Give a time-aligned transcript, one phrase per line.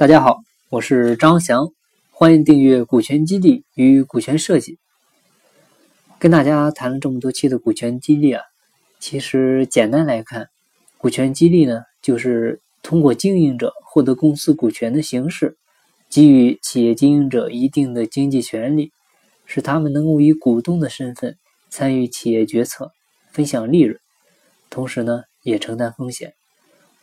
[0.00, 0.38] 大家好，
[0.70, 1.74] 我是张翔，
[2.10, 4.78] 欢迎订阅股权激励与股权设计。
[6.18, 8.42] 跟大家谈了这么多期的股权激励啊，
[8.98, 10.48] 其实简单来看，
[10.96, 15.58] 股权激励呢，就是通过经营者获得公司股权的形式，
[16.08, 18.92] 给予企业经营者一定的经济权利，
[19.44, 21.36] 使他们能够以股东的身份
[21.68, 22.90] 参与企业决策，
[23.32, 24.00] 分享利润，
[24.70, 26.32] 同时呢，也承担风险，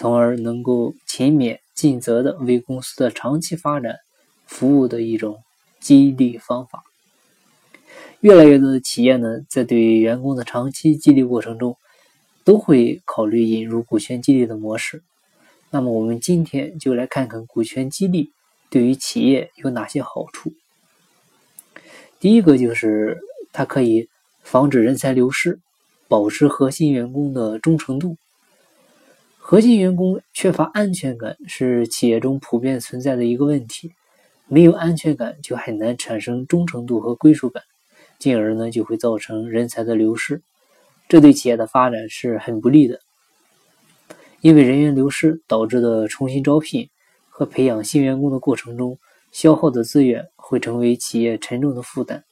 [0.00, 1.58] 从而能够勤勉。
[1.74, 3.96] 尽责的为公司的长期发展
[4.44, 5.42] 服务的一种
[5.78, 6.84] 激励方法。
[8.20, 11.78] 越来越多的企业呢，在对员工的长期激励过程中，
[12.44, 15.02] 都会考虑引入股权激励的模式。
[15.70, 18.30] 那么，我们今天就来看看股权激励
[18.68, 20.52] 对于企业有哪些好处。
[22.18, 23.20] 第一个就是
[23.54, 24.06] 它可以
[24.42, 25.58] 防止人才流失，
[26.08, 28.18] 保持核心员工的忠诚度。
[29.50, 33.90] 核心员工缺乏安全感是企业中普遍存在的一个问题。
[34.46, 37.64] 没有安全感，就很难产生忠诚度和归属感，
[38.20, 40.40] 进而呢就会造成人才的流失，
[41.08, 43.00] 这对企业的发展是很不利的。
[44.40, 46.88] 因为人员流失导致的重新招聘
[47.28, 49.00] 和培养新员工的过程中，
[49.32, 52.22] 消耗的资源会成为企业沉重的负担。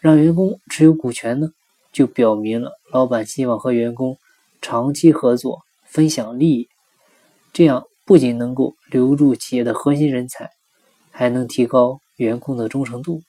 [0.00, 1.52] 让员工持有股权呢，
[1.92, 4.16] 就表明了老板希望和员工
[4.62, 5.60] 长期合作。
[5.92, 6.68] 分享利益，
[7.52, 10.48] 这样不仅能够留住企业的核心人才，
[11.10, 13.20] 还能提高员工的忠诚度。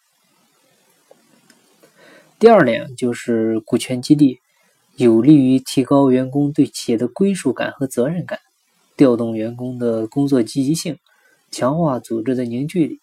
[2.40, 4.40] 第二点就是股权激励
[4.96, 8.40] 有利于提高员工对企业的归属感和责任感，
[8.96, 10.98] 调动员工的工作积极性，
[11.52, 13.02] 强化组织的凝聚力。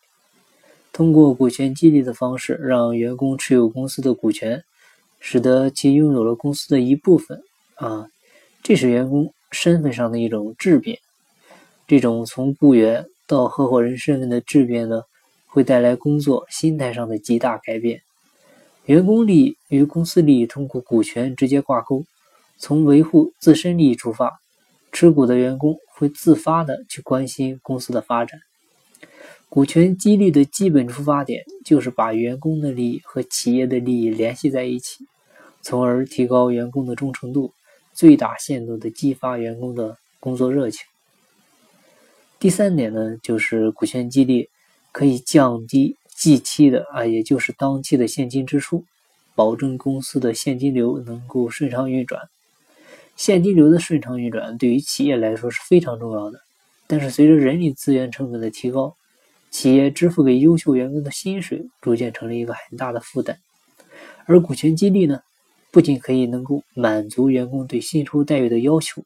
[0.91, 4.65] 通过股权激励的方式，让员工持有公司的股权，
[5.19, 7.43] 使得其拥有了公司的一部分
[7.75, 8.09] 啊，
[8.63, 9.35] 这使员工。
[9.51, 10.99] 身份上的一种质变，
[11.87, 15.03] 这种从雇员到合伙人身份的质变呢，
[15.47, 18.03] 会带来工作心态上的极大改变。
[18.87, 22.05] 员工利益与公司利益通过股权直接挂钩，
[22.59, 24.41] 从维护自身利益出发，
[24.93, 28.41] 持股的员工会自发的去关心公司的发展。
[29.49, 35.05] 股权激励的基本出发点就是把员工的利益和企业的利益联系在一起，
[35.61, 37.53] 从而提高员工的忠诚度。
[38.01, 40.87] 最大限度的激发员工的工作热情。
[42.39, 44.49] 第三点呢，就是股权激励
[44.91, 48.87] 可以降低计期的啊，也就是当期的现金支出，
[49.35, 52.23] 保证公司的现金流能够顺畅运转。
[53.17, 56.41] 现金流的顺畅运转对于企业来说是非常重要的。
[56.87, 58.97] 但是随着人力资源成本的提高，
[59.51, 63.39] 企业支付给优秀员工的薪水逐渐成了一个很大的负担。
[64.25, 65.21] 而股权激励呢？
[65.73, 69.05] 不仅可以能够满足员工对薪酬待遇的要求，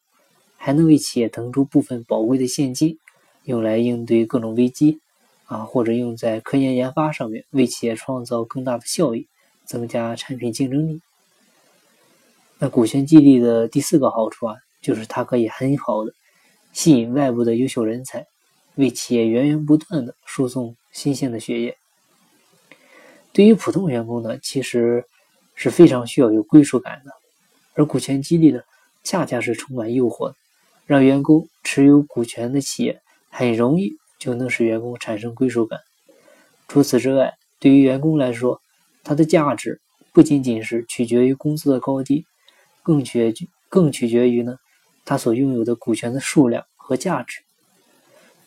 [0.57, 2.99] 还能为企业腾出部分宝贵的现金，
[3.45, 4.99] 用来应对各种危机，
[5.45, 9.29] 啊，或者用在科研研发上面，为企业创造更大的效益，
[9.67, 11.03] 增加产品竞争力。
[12.59, 16.15] 那股权激励的第四个好处啊，就是它可以很好的
[16.73, 18.27] 吸引外部的优秀人才，
[18.77, 21.77] 为企业源源不断的输送新鲜的血液。
[23.35, 25.05] 对于普通员工呢，其实。
[25.55, 27.11] 是非常需要有归属感的，
[27.75, 28.61] 而股权激励呢，
[29.03, 30.35] 恰恰是充满诱惑的，
[30.87, 33.01] 让员工持有股权的企业
[33.31, 35.81] 很容易就能使员工产生归属感。
[36.69, 38.61] 除此之外，对于员工来说，
[39.03, 39.81] 它的价值
[40.13, 42.25] 不仅仅是取决于工资的高低，
[42.83, 44.57] 更取决更取决于呢，
[45.05, 47.41] 他所拥有的股权的数量和价值。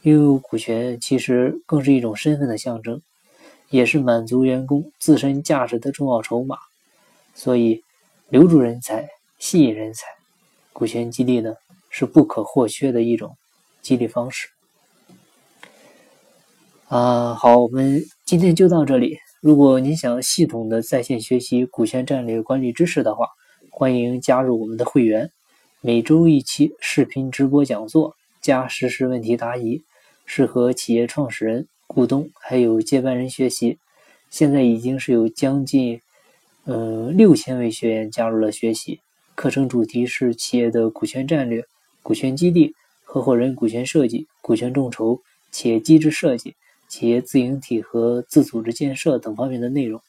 [0.04, 3.02] 拥有股权其实更是一种身份的象征，
[3.70, 6.58] 也是满足员工自身价值的重要筹码。
[7.38, 7.84] 所以，
[8.30, 10.08] 留住人才、吸引人才，
[10.74, 11.54] 股权激励呢
[11.92, 13.38] 是不可或缺的一种
[13.84, 14.48] 激励方式。
[16.88, 19.20] 啊，好，我们今天就到这里。
[19.40, 23.28] 如果您想系统的在线学习股权战略管理知识的话，
[23.70, 25.30] 欢迎加入我们的会员。
[25.82, 29.84] 每周一期视频直播讲座加实时问题答疑，
[30.26, 33.78] 适合企业创始人、股东还有接班人学习。
[34.32, 36.02] 现在已经是有将近。
[36.68, 39.00] 呃，六千位学员加入了学习
[39.36, 41.64] 课程，主题是企业的股权战略、
[42.04, 42.76] 股权激励、
[43.06, 46.56] 合伙人股权设计、股权众筹、企业机制设计、
[46.90, 50.02] 企业自营体和自组织建设等方面的内容。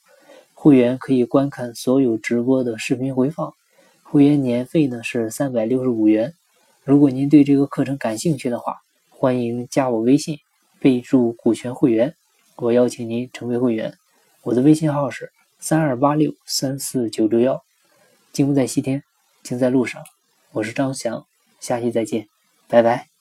[0.52, 3.54] 会员可以观看所有直播的视频回放。
[4.02, 6.34] 会员年费呢是三百六十五元。
[6.82, 8.78] 如果您对这个课程感兴趣的话，
[9.10, 10.36] 欢迎加我微信，
[10.80, 12.16] 备注“股权会员”，
[12.58, 13.94] 我邀请您成为会员。
[14.42, 15.30] 我的微信号是。
[15.60, 17.62] 三二八六三四九六幺，
[18.32, 19.02] 金不在西天，
[19.42, 20.02] 金在路上。
[20.52, 21.26] 我是张翔，
[21.60, 22.28] 下期再见，
[22.68, 23.17] 拜拜。